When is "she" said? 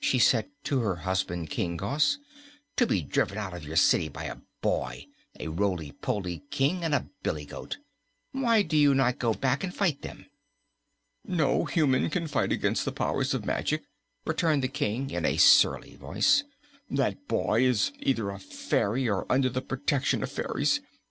0.00-0.18